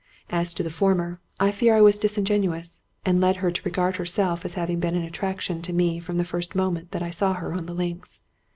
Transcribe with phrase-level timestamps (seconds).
[0.31, 4.43] As to the former, I fear I was disingenuous, and led her to regard herself
[4.43, 7.53] as having been an attraction to me from the first moment that I saw her
[7.53, 8.19] on the links.